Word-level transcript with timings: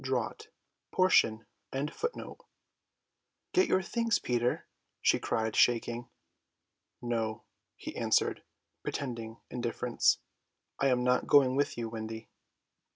"Get 0.01 0.47
your 3.67 3.81
things, 3.83 4.17
Peter," 4.17 4.67
she 4.99 5.19
cried, 5.19 5.55
shaking. 5.55 6.09
"No," 7.03 7.43
he 7.75 7.95
answered, 7.95 8.41
pretending 8.81 9.37
indifference, 9.51 10.17
"I 10.79 10.87
am 10.87 11.03
not 11.03 11.27
going 11.27 11.55
with 11.55 11.77
you, 11.77 11.87
Wendy." 11.87 12.29